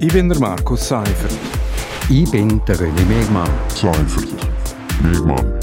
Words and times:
Ich 0.00 0.12
bin 0.12 0.28
der 0.28 0.38
Markus 0.40 0.88
Seifert. 0.88 1.30
Ich 2.10 2.28
bin 2.30 2.60
der 2.66 2.76
René 2.76 3.04
Megmann. 3.06 3.48
Seifert. 3.68 4.28
Megmann. 5.00 5.60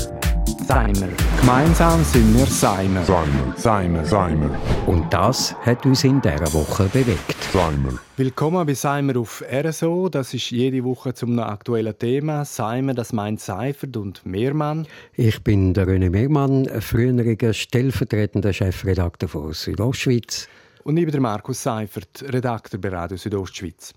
Seimer. 0.66 1.10
Gemeinsam 1.42 2.01
sind 2.06 2.33
wir 2.38 2.46
Seimer. 2.46 3.04
Seimer. 3.04 3.54
Seimer. 3.58 4.06
Seimer. 4.06 4.50
Und 4.88 5.12
das 5.14 5.54
hat 5.66 5.86
uns 5.86 6.06
in 6.06 6.22
dieser 6.22 6.54
Woche 6.54 6.86
bewegt. 6.86 7.36
Seimer. 7.52 8.00
Willkommen 8.16 8.66
bei 8.66 8.73
Seimer 8.73 9.18
auf 9.18 9.44
RSO. 9.52 10.07
Das 10.07 10.34
ist 10.34 10.50
jede 10.50 10.84
Woche 10.86 11.13
zum 11.13 11.38
aktuellen 11.38 11.98
Thema. 12.00 12.45
Seimer, 12.45 12.93
das 12.93 13.11
meint 13.11 13.41
Seifert 13.41 13.98
und 13.98 14.25
Mehrmann. 14.25 14.88
Ich 15.16 15.43
bin 15.43 15.73
der 15.73 15.88
René 15.88 16.09
Megmann, 16.09 16.68
früheriger 16.79 17.54
stellvertretender 17.54 18.54
Chefredakteur 18.54 19.27
von 19.27 19.52
Südostschweiz. 19.52 20.48
Und 20.84 20.95
ich 20.95 21.04
bin 21.04 21.11
der 21.11 21.21
Markus 21.21 21.61
Seifert, 21.61 22.23
Redakteur 22.27 22.79
bei 22.79 22.89
Radio 22.89 23.18
Südostschweiz. 23.18 23.93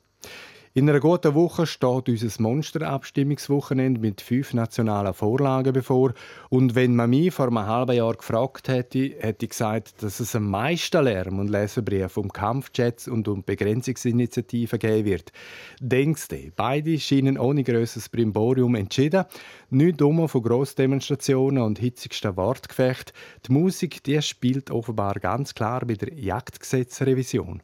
In 0.77 0.91
einer 0.91 0.99
guten 0.99 1.37
Woche 1.37 1.69
steht 1.69 2.09
unser 2.09 2.43
Monsterabstimmungswochenende 2.43 4.01
mit 4.01 4.21
fünf 4.21 4.55
nationalen 4.55 5.15
Vorlagen 5.15 5.73
bevor. 5.73 6.15
Und 6.51 6.75
wenn 6.75 6.97
man 6.97 7.11
mich 7.11 7.33
vor 7.33 7.47
einem 7.47 7.65
halben 7.65 7.95
Jahr 7.95 8.15
gefragt 8.15 8.67
hätte, 8.67 9.15
hätte 9.21 9.45
ich 9.45 9.51
gesagt, 9.51 10.03
dass 10.03 10.19
es 10.19 10.35
am 10.35 10.51
meisten 10.51 11.05
Lärm 11.05 11.39
und 11.39 11.49
Leserbriefe 11.49 12.19
um 12.19 12.29
Kampfjets 12.29 13.07
und 13.07 13.29
um 13.29 13.45
Begrenzungsinitiativen 13.45 14.81
geben 14.81 15.05
wird. 15.05 15.31
Denkst 15.79 16.27
du, 16.27 16.51
beide 16.57 16.99
scheinen 16.99 17.39
ohne 17.39 17.63
grosses 17.63 18.09
Brimborium 18.09 18.75
entschieden. 18.75 19.27
Nicht 19.71 20.01
dumm 20.01 20.29
von 20.29 20.43
Grossdemonstrationen 20.43 21.63
und 21.63 21.79
hitzigsten 21.79 22.37
Wortgefecht. 22.37 23.13
Die 23.47 23.53
Musik 23.53 24.03
die 24.03 24.21
spielt 24.23 24.73
offenbar 24.73 25.21
ganz 25.21 25.55
klar 25.55 25.87
bei 25.87 25.95
der 25.95 26.13
Jagdgesetzrevision. 26.13 27.63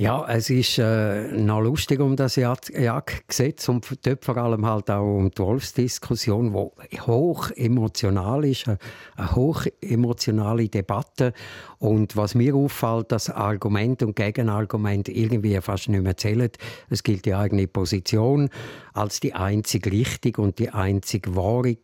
Ja, 0.00 0.24
es 0.28 0.48
ist 0.48 0.78
äh, 0.78 1.24
noch 1.32 1.60
lustig 1.60 1.98
um 1.98 2.14
das 2.14 2.36
Jagdgesetz 2.36 3.68
und 3.68 3.84
dort 4.06 4.24
vor 4.24 4.36
allem 4.36 4.64
halt 4.64 4.92
auch 4.92 5.02
um 5.02 5.28
die 5.28 5.38
Wolfsdiskussion, 5.38 6.52
die 6.92 7.00
hoch 7.00 7.50
emotional 7.56 8.44
ist, 8.44 8.68
eine, 8.68 8.78
eine 9.16 9.34
hoch 9.34 9.66
emotionale 9.80 10.68
Debatte. 10.68 11.32
Und 11.80 12.16
was 12.16 12.36
mir 12.36 12.54
auffällt, 12.54 13.10
dass 13.10 13.28
Argument 13.28 14.04
und 14.04 14.14
Gegenargument 14.14 15.08
irgendwie 15.08 15.60
fast 15.60 15.88
nicht 15.88 16.04
mehr 16.04 16.16
zählen. 16.16 16.50
Es 16.90 17.02
gilt 17.02 17.24
die 17.24 17.34
eigene 17.34 17.66
Position 17.66 18.50
als 18.92 19.18
die 19.18 19.34
einzig 19.34 19.90
richtige 19.90 20.40
und 20.40 20.60
die 20.60 20.70
einzig 20.70 21.34
wahre 21.34 21.76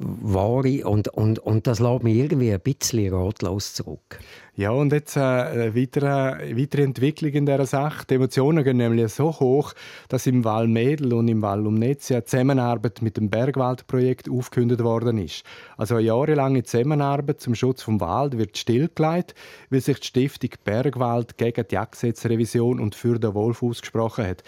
wahre 0.00 0.86
und, 0.86 1.08
und, 1.08 1.38
und 1.38 1.66
das 1.66 1.78
lässt 1.78 2.02
mich 2.02 2.16
irgendwie 2.16 2.52
ein 2.52 2.60
bisschen 2.60 3.12
rotlos 3.12 3.74
zurück. 3.74 4.18
Ja, 4.56 4.70
und 4.72 4.92
jetzt 4.92 5.16
äh, 5.16 5.20
eine 5.20 5.76
weitere, 5.76 6.56
weitere 6.58 6.82
Entwicklung 6.82 7.32
in 7.32 7.46
dieser 7.46 7.66
Sache. 7.66 8.06
Die 8.08 8.14
Emotionen 8.14 8.64
gehen 8.64 8.78
nämlich 8.78 9.12
so 9.12 9.32
hoch, 9.40 9.72
dass 10.08 10.26
im 10.26 10.44
Val 10.44 10.68
Mädel 10.68 11.14
und 11.14 11.28
im 11.28 11.40
Val 11.40 11.66
Umnezia 11.66 12.24
Zusammenarbeit 12.24 13.00
mit 13.00 13.16
dem 13.16 13.30
Bergwaldprojekt 13.30 14.28
aufgekündigt 14.28 14.82
worden 14.82 15.18
ist. 15.18 15.44
Also 15.76 15.96
eine 15.96 16.04
jahrelange 16.04 16.62
Zusammenarbeit 16.62 17.40
zum 17.40 17.54
Schutz 17.54 17.82
vom 17.82 18.00
Wald 18.00 18.36
wird 18.38 18.58
stillgelegt, 18.58 19.34
weil 19.70 19.80
sich 19.80 20.00
die 20.00 20.06
Stiftung 20.06 20.50
Bergwald 20.64 21.38
gegen 21.38 21.66
die 21.66 21.74
Jagdgesetzrevision 21.74 22.80
und 22.80 22.94
für 22.94 23.18
den 23.18 23.34
Wolf 23.34 23.62
ausgesprochen 23.62 24.26
hat 24.26 24.42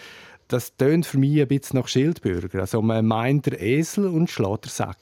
das 0.53 0.75
tönt 0.77 1.05
für 1.05 1.17
mich 1.17 1.41
ein 1.41 1.47
bisschen 1.47 1.79
nach 1.79 1.87
Schildbürger. 1.87 2.61
Also 2.61 2.81
man 2.81 3.05
meint 3.05 3.47
der 3.47 3.59
Esel 3.61 4.07
und 4.07 4.29
schlägt 4.29 4.65
der 4.65 4.71
Sack. 4.71 4.97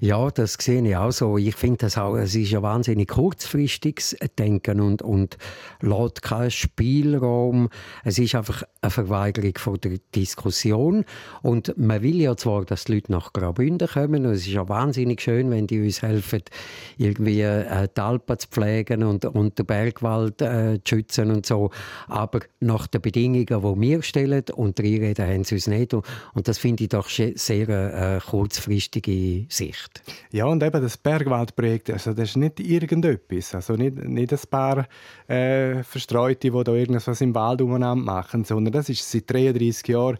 Ja, 0.00 0.30
das 0.30 0.54
sehe 0.54 0.82
ich 0.86 0.96
auch 0.96 1.10
so. 1.10 1.38
Ich 1.38 1.56
finde 1.56 1.78
das 1.78 1.98
auch, 1.98 2.16
es 2.16 2.34
ist 2.34 2.54
ein 2.54 2.62
wahnsinnig 2.62 3.08
kurzfristiges 3.08 4.16
Denken 4.38 4.80
und, 4.80 5.02
und 5.02 5.38
lässt 5.80 6.22
keinen 6.22 6.50
Spielraum. 6.50 7.68
Es 8.04 8.18
ist 8.18 8.34
einfach 8.34 8.62
eine 8.80 8.90
Verweigerung 8.90 9.54
von 9.58 9.80
der 9.80 9.98
Diskussion. 10.14 11.04
Und 11.42 11.76
man 11.76 12.02
will 12.02 12.20
ja 12.20 12.36
zwar, 12.36 12.64
dass 12.64 12.84
die 12.84 12.94
Leute 12.94 13.12
nach 13.12 13.32
Graubünden 13.32 13.88
kommen 13.88 14.26
und 14.26 14.32
es 14.32 14.46
ist 14.46 14.52
ja 14.52 14.68
wahnsinnig 14.68 15.20
schön, 15.20 15.50
wenn 15.50 15.66
die 15.66 15.80
uns 15.80 16.02
helfen, 16.02 16.42
irgendwie 16.96 17.40
äh, 17.40 17.88
die 17.94 18.00
Alpen 18.00 18.38
zu 18.38 18.48
pflegen 18.48 19.02
und, 19.02 19.24
und 19.24 19.58
den 19.58 19.66
Bergwald 19.66 20.40
äh, 20.42 20.78
zu 20.84 20.96
schützen 20.96 21.30
und 21.30 21.46
so. 21.46 21.70
Aber 22.06 22.40
nach 22.60 22.86
den 22.86 23.00
Bedingungen, 23.00 23.46
die 23.46 23.80
wir 23.80 24.02
stellen 24.02 24.44
und 24.54 24.78
reinreden 24.94 25.26
haben 25.26 25.44
sie 25.44 25.56
uns 25.56 25.66
nicht. 25.66 25.94
Und 25.94 26.04
das 26.48 26.58
finde 26.58 26.84
ich 26.84 26.90
doch 26.90 27.08
sehr 27.08 27.68
eine 27.68 28.16
äh, 28.16 28.20
kurzfristige 28.20 29.46
Sicht. 29.48 30.02
Ja, 30.30 30.46
und 30.46 30.62
eben 30.62 30.82
das 30.82 30.96
Bergwaldprojekt, 30.96 31.90
also 31.90 32.12
das 32.12 32.30
ist 32.30 32.36
nicht 32.36 32.60
irgendetwas. 32.60 33.54
Also 33.54 33.74
nicht, 33.74 33.96
nicht 33.96 34.32
ein 34.32 34.40
paar 34.50 34.86
äh, 35.28 35.82
Verstreute, 35.82 36.50
die 36.50 36.64
da 36.64 36.72
irgendwas 36.72 37.20
im 37.20 37.34
Wald 37.34 37.62
umeinander 37.62 38.04
machen, 38.04 38.44
sondern 38.44 38.72
das 38.72 38.88
ist 38.88 39.10
seit 39.10 39.30
33 39.30 39.88
Jahren 39.88 40.18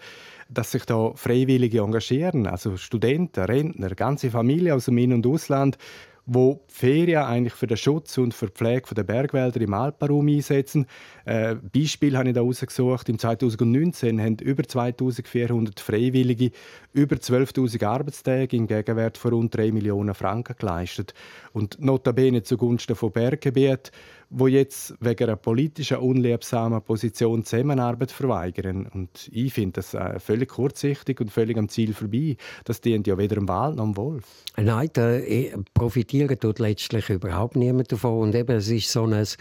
dass 0.49 0.72
sich 0.72 0.84
da 0.84 1.12
Freiwillige 1.15 1.81
engagieren, 1.81 2.47
also 2.47 2.77
Studenten, 2.77 3.44
Rentner, 3.44 3.94
ganze 3.94 4.31
Familien 4.31 4.75
aus 4.75 4.84
dem 4.84 4.99
In- 4.99 5.15
und 5.15 5.27
Ausland, 5.27 5.78
wo 6.27 6.65
die 6.69 6.75
Ferien 6.75 7.25
eigentlich 7.25 7.55
für 7.55 7.66
den 7.66 7.77
Schutz 7.77 8.16
und 8.16 8.33
für 8.33 8.47
die 8.47 8.53
Pflege 8.53 8.94
der 8.94 9.03
Bergwälder 9.03 9.60
im 9.60 9.75
Alpenraum 9.75 10.28
einsetzen. 10.28 10.87
Äh, 11.25 11.56
Beispiel 11.56 12.16
habe 12.16 12.28
ich 12.28 12.34
da 12.34 12.43
rausgesucht. 12.43 13.09
Im 13.09 13.19
2019 13.19 14.21
haben 14.21 14.37
über 14.37 14.62
2400 14.62 15.81
Freiwillige 15.81 16.53
über 16.93 17.16
12.000 17.16 17.84
Arbeitstage 17.84 18.56
im 18.56 18.66
Gegenwert 18.66 19.19
von 19.19 19.33
rund 19.33 19.56
3 19.56 19.72
Millionen 19.72 20.15
Franken 20.15 20.55
geleistet. 20.59 21.15
Und 21.53 21.81
notabene 21.81 22.43
zugunsten 22.43 22.94
von 22.94 23.12
Berggebieten, 23.12 23.93
wo 24.31 24.47
jetzt 24.47 24.94
wegen 25.00 25.25
einer 25.25 25.37
politischen 25.37 25.99
unliebsamen 25.99 26.81
Position 26.83 27.44
Zusammenarbeit 27.44 28.10
verweigern. 28.10 28.87
Und 28.93 29.28
ich 29.31 29.53
finde 29.53 29.72
das 29.75 29.94
äh, 29.94 30.19
völlig 30.19 30.49
kurzsichtig 30.49 31.21
und 31.21 31.31
völlig 31.31 31.59
am 31.59 31.69
Ziel 31.69 31.93
vorbei. 31.93 32.37
Das 32.65 32.81
dient 32.81 33.06
ja 33.06 33.19
weder 33.19 33.34
dem 33.34 33.49
Wald 33.49 33.77
noch 33.77 33.84
dem 33.84 33.97
Wolf. 33.97 34.25
Nein, 34.56 34.89
da 34.93 35.12
eh, 35.12 35.54
profitieren 36.12 36.38
tut 36.38 36.58
letztlich 36.58 37.08
überhaupt 37.08 37.56
niemand 37.56 37.90
davon. 37.90 38.20
Und 38.20 38.34
eben, 38.34 38.56
es 38.56 38.68
ist 38.68 38.90
so 38.90 39.04
ein, 39.04 39.12
es 39.12 39.36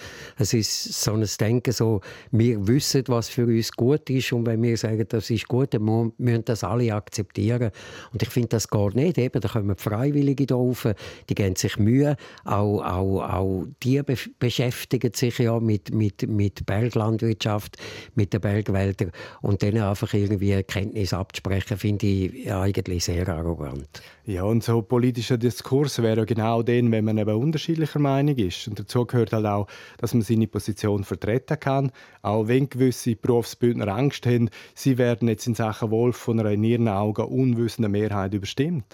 ist 0.54 1.04
so 1.04 1.14
ein 1.14 1.28
Denken, 1.40 1.72
so, 1.72 2.02
wir 2.32 2.68
wissen, 2.68 3.04
was 3.08 3.30
für 3.30 3.46
uns 3.46 3.72
gut 3.72 4.10
ist. 4.10 4.32
Und 4.32 4.46
wenn 4.46 4.62
wir 4.64 4.78
sagen, 4.78 5.06
das 5.10 5.30
ist 5.30 5.48
gut, 5.48 5.74
dann 5.74 6.14
müssen 6.18 6.46
das 6.46 6.64
alle 6.64 6.94
akzeptieren. 6.94 7.72
Und 8.14 8.24
ich 8.24 8.30
finde 8.30 8.50
das 8.50 8.68
gar 8.68 8.94
nicht. 8.94 9.18
Eben, 9.18 9.42
da 9.42 9.50
kommen 9.50 9.76
Freiwillige 9.76 10.46
drauf, 10.46 10.88
die 11.30 11.36
geben 11.36 11.56
sich 11.56 11.78
Mühe. 11.78 12.16
Auch, 12.46 12.82
auch, 12.82 13.22
auch 13.22 13.66
die 13.84 14.02
beschäftigen 14.02 14.36
beschäftigen 14.40 15.14
sich 15.14 15.38
ja 15.40 15.60
mit, 15.60 15.94
mit, 15.94 16.28
mit 16.28 16.66
Berglandwirtschaft, 16.66 17.78
mit 18.16 18.34
den 18.34 18.42
Bergwäldern 18.42 19.12
und 19.42 19.62
denen 19.62 19.82
einfach 19.82 20.14
irgendwie 20.14 20.62
Kenntnis 20.64 21.14
abzusprechen, 21.14 21.78
finde 21.78 22.06
ich 22.06 22.52
eigentlich 22.52 23.06
sehr 23.06 23.28
arrogant. 23.28 24.02
Ja, 24.26 24.44
und 24.44 24.64
so 24.64 24.82
politischer 24.84 25.38
Diskurs 25.38 26.02
wäre 26.02 26.26
genau 26.26 26.61
den, 26.64 26.92
wenn 26.92 27.06
man 27.06 27.18
eben 27.18 27.36
unterschiedlicher 27.36 28.00
Meinung 28.00 28.36
ist. 28.38 28.68
Und 28.68 28.80
dazu 28.80 29.06
gehört 29.06 29.34
halt 29.34 29.46
auch, 29.46 29.68
dass 29.98 30.14
man 30.14 30.22
seine 30.22 30.48
Position 30.48 31.04
vertreten 31.04 31.60
kann, 31.60 31.92
auch 32.22 32.48
wenn 32.48 32.70
gewisse 32.70 33.16
Berufsbündner 33.16 33.88
Angst 33.88 34.26
haben, 34.26 34.50
sie 34.76 34.98
werden 34.98 35.28
jetzt 35.28 35.48
in 35.48 35.56
Sachen 35.56 35.92
Wolf 35.92 36.18
von 36.18 36.40
einer 36.40 36.52
in 36.52 36.64
ihren 36.64 36.88
Augen 36.88 37.26
unwissenden 37.26 37.92
Mehrheit 37.92 38.34
überstimmt. 38.34 38.86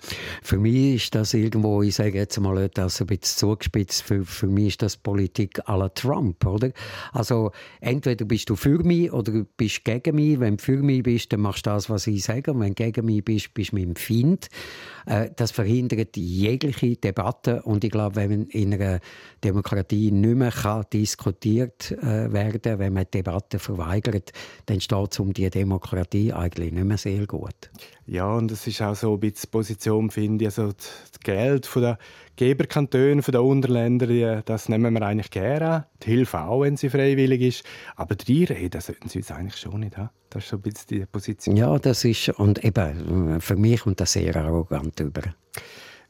Für 0.41 0.57
mich 0.57 0.95
ist 0.95 1.15
das 1.15 1.33
irgendwo, 1.33 1.81
ich 1.81 1.95
sage 1.95 2.17
jetzt 2.17 2.39
mal 2.39 2.69
das 2.69 3.01
ein 3.01 3.07
bisschen 3.07 3.37
zugespitzt, 3.37 4.03
für, 4.03 4.25
für 4.25 4.47
mich 4.47 4.67
ist 4.67 4.81
das 4.81 4.97
Politik 4.97 5.67
à 5.67 5.77
la 5.77 5.89
Trump, 5.89 6.45
oder? 6.45 6.71
Also 7.11 7.51
entweder 7.81 8.25
bist 8.25 8.49
du 8.49 8.55
für 8.55 8.83
mich 8.83 9.11
oder 9.11 9.45
bist 9.57 9.83
gegen 9.83 10.15
mich. 10.15 10.39
Wenn 10.39 10.57
du 10.57 10.63
für 10.63 10.77
mich 10.77 11.03
bist, 11.03 11.33
dann 11.33 11.41
machst 11.41 11.65
du 11.65 11.69
das, 11.71 11.89
was 11.89 12.07
ich 12.07 12.23
sage. 12.23 12.51
Und 12.51 12.59
wenn 12.59 12.73
du 12.73 12.83
gegen 12.83 13.05
mich 13.05 13.23
bist, 13.23 13.53
bist 13.53 13.71
du 13.71 13.77
mein 13.77 13.95
Feind. 13.95 14.49
Äh, 15.05 15.29
das 15.35 15.51
verhindert 15.51 16.15
jegliche 16.17 16.95
Debatte. 16.95 17.56
Und 17.63 17.83
ich 17.83 17.91
glaube, 17.91 18.15
wenn 18.15 18.29
man 18.29 18.47
in 18.47 18.73
einer 18.73 18.99
Demokratie 19.43 20.11
nicht 20.11 20.35
mehr 20.35 20.51
kann 20.51 20.85
diskutiert 20.91 21.91
äh, 21.91 22.31
werden 22.31 22.79
wenn 22.79 22.93
man 22.93 23.05
die 23.05 23.17
Debatte 23.17 23.59
verweigert, 23.59 24.31
dann 24.65 24.81
steht 24.81 25.11
es 25.11 25.19
um 25.19 25.33
die 25.33 25.49
Demokratie 25.49 26.33
eigentlich 26.33 26.71
nicht 26.71 26.85
mehr 26.85 26.97
sehr 26.97 27.25
gut. 27.27 27.69
Ja, 28.05 28.33
und 28.33 28.51
es 28.51 28.65
ist 28.65 28.81
auch 28.81 28.95
so 28.95 29.13
ein 29.13 29.19
bisschen 29.19 29.41
die 29.43 29.51
Position, 29.51 30.09
finde 30.09 30.45
ich, 30.45 30.47
also 30.47 30.67
das 30.67 31.19
Geld 31.21 31.65
von 31.65 31.81
der 31.81 31.97
Geberkantone, 32.37 33.21
von 33.21 33.31
den 33.33 33.41
Unterländern, 33.41 34.43
das 34.45 34.69
nehmen 34.69 34.93
wir 34.93 35.01
eigentlich 35.01 35.29
gerne 35.29 35.87
Die 36.03 36.11
Hilfe 36.11 36.39
auch, 36.41 36.61
wenn 36.61 36.77
sie 36.77 36.89
freiwillig 36.89 37.41
ist. 37.41 37.63
Aber 37.95 38.15
die 38.15 38.45
reden 38.45 38.79
sollten 38.79 39.09
sie 39.09 39.19
uns 39.19 39.31
eigentlich 39.31 39.57
schon 39.57 39.81
nicht 39.81 39.97
haben. 39.97 40.11
Das 40.29 40.43
ist 40.43 40.49
so 40.49 40.57
ein 40.57 40.61
bisschen 40.61 40.87
die 40.89 41.05
Position. 41.05 41.55
Ja, 41.57 41.77
das 41.79 42.05
ist, 42.05 42.29
und 42.29 42.63
eben, 42.63 43.41
für 43.41 43.55
mich 43.55 43.81
kommt 43.81 43.99
das 43.99 44.13
sehr 44.13 44.35
arrogant 44.35 44.99
über. 44.99 45.23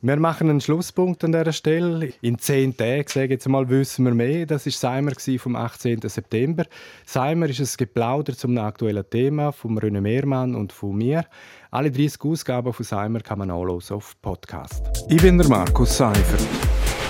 Wir 0.01 0.17
machen 0.17 0.47
einen 0.47 0.61
Schlusspunkt 0.61 1.23
an 1.23 1.31
dieser 1.31 1.51
Stelle. 1.51 2.13
In 2.21 2.38
zehn 2.38 2.77
Tagen, 2.77 3.07
sage 3.07 3.33
jetzt 3.33 3.49
mal, 3.49 3.67
wissen 3.67 4.05
wir 4.05 4.13
mehr. 4.13 4.45
Das 4.45 4.67
war 4.67 4.71
Seimer 4.71 5.13
vom 5.39 5.55
18. 5.55 6.01
September. 6.03 6.65
Seimer 7.03 7.49
ist 7.49 7.59
ein 7.59 7.77
Geplauder 7.77 8.38
zum 8.38 8.55
aktuellen 8.59 9.09
Thema 9.09 9.51
von 9.51 9.79
René 9.79 9.99
Mehrmann 9.99 10.53
und 10.53 10.71
von 10.71 10.95
mir. 10.95 11.25
Alle 11.71 11.89
30 11.89 12.21
Ausgaben 12.21 12.73
von 12.73 12.85
Seimer 12.85 13.21
kann 13.21 13.39
man 13.39 13.49
anhören 13.49 13.81
auf 13.89 14.15
Podcast. 14.21 14.83
Ich 15.09 15.19
bin 15.19 15.39
der 15.39 15.47
Markus 15.47 15.97
Seifert. 15.97 16.45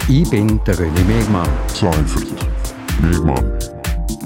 Ich 0.07 0.29
bin 0.29 0.57
der 0.65 0.75
René 0.75 1.03
Megmann. 1.03 1.49
Seifert. 1.67 2.47
Megmann. 3.01 3.59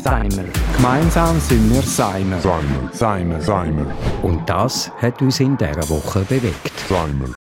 Seimer. 0.04 0.46
Gemeinsam 0.76 1.40
sind 1.40 1.68
wir 1.74 1.82
Seimer. 1.82 2.40
Seimer, 2.40 2.90
Seimer. 2.92 3.42
Seimer, 3.42 3.86
Und 4.22 4.48
das 4.48 4.92
hat 5.02 5.20
uns 5.20 5.40
in 5.40 5.58
dieser 5.58 5.90
Woche 5.90 6.20
bewegt. 6.22 6.72
Seimer. 6.88 7.26